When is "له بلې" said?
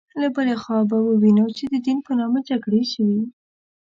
0.21-0.55